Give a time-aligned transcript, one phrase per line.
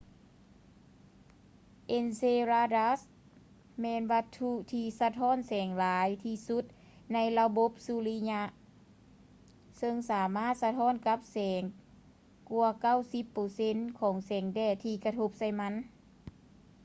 [1.87, 3.09] ເອັນເຊລາດັດສ໌ enceladus
[3.79, 6.63] ແມ່ນວັດຖຸທີ່ສະທ້ອນແສງຫຼາຍທີ່ສຸດ
[7.13, 8.41] ໃນລະບົບສຸລິຍະ
[9.77, 11.61] ເຊິ່ງສາມາດສະທ້ອນກັບແສງ
[12.51, 12.69] ກວ່າ
[13.01, 15.73] 90 ເປີເຊັນຂອງແສງແດດທີ່ກະທົບໃສ່ມັນ